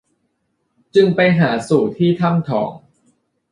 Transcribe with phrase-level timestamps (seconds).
[0.95, 2.71] จึงไปหาสู่ที่ถ้ำทอง